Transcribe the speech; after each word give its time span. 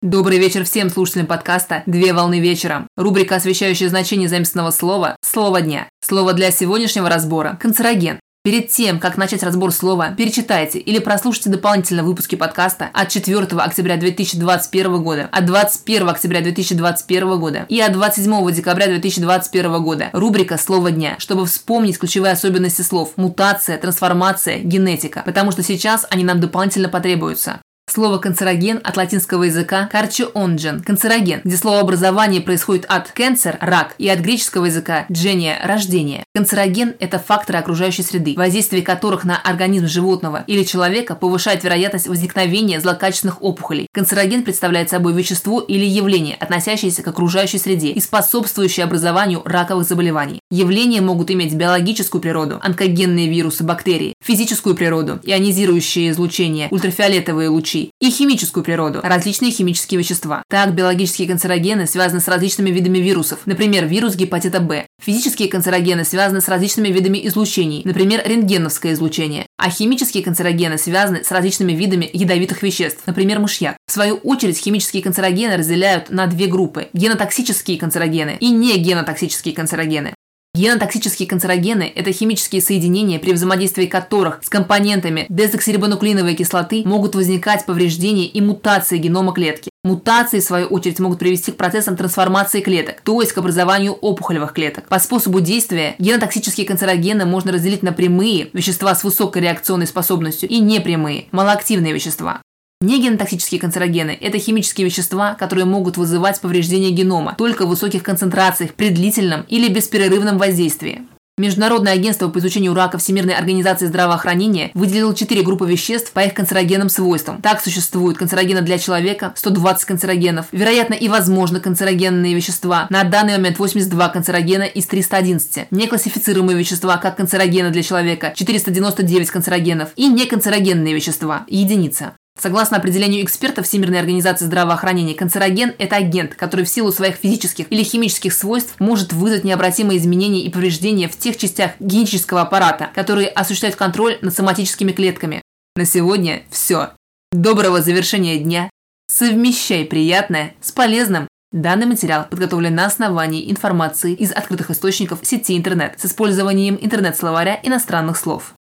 Добрый 0.00 0.38
вечер 0.38 0.64
всем 0.64 0.90
слушателям 0.90 1.26
подкаста 1.26 1.82
«Две 1.86 2.12
волны 2.12 2.38
вечером». 2.38 2.86
Рубрика, 2.96 3.34
освещающая 3.34 3.88
значение 3.88 4.28
заместного 4.28 4.70
слова 4.70 5.16
«Слово 5.22 5.60
дня». 5.60 5.88
Слово 6.00 6.34
для 6.34 6.52
сегодняшнего 6.52 7.08
разбора– 7.08 7.58
канцероген. 7.60 8.20
Перед 8.44 8.68
тем, 8.68 9.00
как 9.00 9.16
начать 9.16 9.42
разбор 9.42 9.72
слова, 9.72 10.12
перечитайте 10.16 10.78
или 10.78 11.00
прослушайте 11.00 11.50
дополнительно 11.50 12.04
выпуски 12.04 12.36
подкаста 12.36 12.88
от 12.92 13.08
4 13.08 13.38
октября 13.38 13.96
2021 13.96 15.02
года, 15.02 15.28
от 15.32 15.46
21 15.46 16.08
октября 16.08 16.42
2021 16.42 17.40
года 17.40 17.66
и 17.68 17.80
от 17.80 17.92
27 17.92 18.52
декабря 18.52 18.86
2021 18.86 19.82
года. 19.82 20.10
Рубрика 20.12 20.58
«Слово 20.58 20.92
дня», 20.92 21.16
чтобы 21.18 21.44
вспомнить 21.44 21.98
ключевые 21.98 22.34
особенности 22.34 22.82
слов– 22.82 23.14
мутация, 23.16 23.78
трансформация, 23.78 24.60
генетика, 24.60 25.24
потому 25.26 25.50
что 25.50 25.64
сейчас 25.64 26.06
они 26.08 26.22
нам 26.22 26.38
дополнительно 26.38 26.88
потребуются. 26.88 27.58
Слово 27.90 28.18
«канцероген» 28.18 28.80
от 28.84 28.98
латинского 28.98 29.44
языка 29.44 29.88
«карчионджен»– 29.90 30.82
канцероген, 30.86 31.40
где 31.42 31.56
словообразование 31.56 32.42
происходит 32.42 32.84
от 32.84 33.10
«кенцер»– 33.12 33.56
рак 33.60 33.94
и 33.96 34.06
от 34.10 34.18
греческого 34.20 34.66
языка 34.66 35.06
«джения»– 35.10 35.58
рождение. 35.64 36.24
Канцероген– 36.34 36.94
это 37.00 37.18
факторы 37.18 37.58
окружающей 37.58 38.02
среды, 38.02 38.34
воздействие 38.36 38.82
которых 38.82 39.24
на 39.24 39.40
организм 39.40 39.86
животного 39.86 40.44
или 40.46 40.64
человека 40.64 41.14
повышает 41.14 41.64
вероятность 41.64 42.08
возникновения 42.08 42.78
злокачественных 42.78 43.42
опухолей. 43.42 43.86
Канцероген 43.94 44.42
представляет 44.42 44.90
собой 44.90 45.14
вещество 45.14 45.60
или 45.60 45.86
явление, 45.86 46.36
относящееся 46.36 47.02
к 47.02 47.08
окружающей 47.08 47.58
среде 47.58 47.88
и 47.88 48.00
способствующее 48.00 48.84
образованию 48.84 49.40
раковых 49.46 49.88
заболеваний. 49.88 50.40
Явления 50.50 51.02
могут 51.02 51.30
иметь 51.30 51.52
биологическую 51.52 52.22
природу– 52.22 52.58
онкогенные 52.62 53.28
вирусы, 53.28 53.64
бактерии, 53.64 54.14
физическую 54.24 54.74
природу– 54.74 55.20
ионизирующие 55.22 56.08
излучения, 56.08 56.68
ультрафиолетовые 56.70 57.50
лучи, 57.50 57.90
и 58.00 58.10
химическую 58.10 58.64
природу– 58.64 59.00
различные 59.02 59.50
химические 59.50 59.98
вещества. 59.98 60.42
Так, 60.48 60.74
биологические 60.74 61.28
канцерогены 61.28 61.86
связаны 61.86 62.22
с 62.22 62.28
различными 62.28 62.70
видами 62.70 62.96
вирусов, 62.96 63.40
например, 63.44 63.84
вирус 63.84 64.16
гепатита 64.16 64.60
Б. 64.60 64.86
Физические 65.04 65.50
канцерогены 65.50 66.06
связаны 66.06 66.40
с 66.40 66.48
различными 66.48 66.88
видами 66.88 67.20
излучений, 67.26 67.82
например, 67.84 68.22
рентгеновское 68.24 68.94
излучение. 68.94 69.44
А 69.58 69.68
химические 69.68 70.24
канцерогены 70.24 70.78
связаны 70.78 71.24
с 71.24 71.30
различными 71.30 71.72
видами 71.72 72.08
ядовитых 72.10 72.62
веществ, 72.62 73.02
например, 73.04 73.38
мышьяк. 73.38 73.76
В 73.86 73.92
свою 73.92 74.14
очередь, 74.16 74.56
химические 74.56 75.02
канцерогены 75.02 75.58
разделяют 75.58 76.08
на 76.08 76.26
две 76.26 76.46
группы– 76.46 76.88
генотоксические 76.94 77.76
канцерогены 77.76 78.38
и 78.40 78.48
негенотоксические 78.48 79.54
канцерогены. 79.54 80.14
Генотоксические 80.58 81.28
канцерогены– 81.28 81.92
это 81.94 82.10
химические 82.10 82.60
соединения, 82.60 83.20
при 83.20 83.32
взаимодействии 83.32 83.86
которых 83.86 84.40
с 84.42 84.48
компонентами 84.48 85.26
дезоксирибонуклеиновой 85.28 86.34
кислоты 86.34 86.82
могут 86.84 87.14
возникать 87.14 87.64
повреждения 87.64 88.26
и 88.26 88.40
мутации 88.40 88.98
генома 88.98 89.32
клетки. 89.32 89.70
Мутации, 89.84 90.40
в 90.40 90.44
свою 90.44 90.66
очередь, 90.66 90.98
могут 90.98 91.20
привести 91.20 91.52
к 91.52 91.56
процессам 91.56 91.96
трансформации 91.96 92.60
клеток, 92.60 93.00
то 93.02 93.20
есть 93.20 93.32
к 93.32 93.38
образованию 93.38 93.92
опухолевых 93.92 94.52
клеток. 94.52 94.88
По 94.88 94.98
способу 94.98 95.40
действия 95.40 95.94
генотоксические 96.00 96.66
канцерогены 96.66 97.24
можно 97.24 97.52
разделить 97.52 97.84
на 97.84 97.92
прямые– 97.92 98.50
вещества 98.52 98.96
с 98.96 99.04
высокой 99.04 99.42
реакционной 99.42 99.86
способностью 99.86 100.48
и 100.48 100.58
непрямые– 100.58 101.26
малоактивные 101.30 101.92
вещества. 101.92 102.42
Негенотоксические 102.80 103.60
канцерогены– 103.60 104.16
это 104.20 104.38
химические 104.38 104.86
вещества, 104.86 105.34
которые 105.34 105.64
могут 105.64 105.96
вызывать 105.96 106.40
повреждение 106.40 106.92
генома 106.92 107.34
только 107.36 107.66
в 107.66 107.70
высоких 107.70 108.04
концентрациях 108.04 108.74
при 108.74 108.90
длительном 108.90 109.42
или 109.48 109.68
беспрерывном 109.68 110.38
воздействии. 110.38 111.02
Международное 111.38 111.92
агентство 111.92 112.28
по 112.28 112.38
изучению 112.38 112.74
рака 112.74 112.98
Всемирной 112.98 113.34
организации 113.34 113.86
здравоохранения 113.86 114.70
выделило 114.74 115.12
четыре 115.12 115.42
группы 115.42 115.66
веществ 115.66 116.12
по 116.12 116.20
их 116.20 116.34
канцерогенным 116.34 116.88
свойствам. 116.88 117.42
Так 117.42 117.60
существуют 117.60 118.16
канцерогены 118.16 118.62
для 118.62 118.78
человека, 118.78 119.32
120 119.34 119.84
канцерогенов, 119.84 120.46
вероятно 120.52 120.94
и 120.94 121.08
возможно 121.08 121.58
канцерогенные 121.58 122.34
вещества, 122.34 122.86
на 122.90 123.02
данный 123.02 123.38
момент 123.38 123.58
82 123.58 124.08
канцерогена 124.08 124.64
из 124.64 124.86
311, 124.86 125.66
неклассифицируемые 125.72 126.56
вещества 126.56 126.96
как 126.96 127.16
канцерогены 127.16 127.70
для 127.70 127.82
человека, 127.82 128.32
499 128.36 129.30
канцерогенов 129.30 129.88
и 129.96 130.06
неканцерогенные 130.08 130.94
вещества, 130.94 131.44
единица. 131.48 132.14
Согласно 132.40 132.76
определению 132.76 133.24
экспертов 133.24 133.66
Всемирной 133.66 133.98
организации 133.98 134.44
здравоохранения, 134.44 135.14
канцероген– 135.14 135.74
это 135.78 135.96
агент, 135.96 136.36
который 136.36 136.64
в 136.64 136.68
силу 136.68 136.92
своих 136.92 137.16
физических 137.16 137.70
или 137.70 137.82
химических 137.82 138.32
свойств 138.32 138.76
может 138.78 139.12
вызвать 139.12 139.42
необратимые 139.42 139.98
изменения 139.98 140.42
и 140.42 140.50
повреждения 140.50 141.08
в 141.08 141.16
тех 141.16 141.36
частях 141.36 141.72
генетического 141.80 142.42
аппарата, 142.42 142.90
которые 142.94 143.28
осуществляют 143.28 143.76
контроль 143.76 144.18
над 144.22 144.32
соматическими 144.34 144.92
клетками. 144.92 145.42
На 145.74 145.84
сегодня 145.84 146.42
все. 146.50 146.90
Доброго 147.32 147.82
завершения 147.82 148.38
дня. 148.38 148.70
Совмещай 149.10 149.84
приятное 149.84 150.54
с 150.60 150.70
полезным. 150.70 151.26
Данный 151.50 151.86
материал 151.86 152.26
подготовлен 152.28 152.74
на 152.74 152.86
основании 152.86 153.50
информации 153.50 154.12
из 154.12 154.32
открытых 154.32 154.70
источников 154.70 155.20
сети 155.22 155.56
интернет 155.56 155.98
с 155.98 156.04
использованием 156.04 156.78
интернет-словаря 156.80 157.58
иностранных 157.62 158.16
слов. 158.16 158.54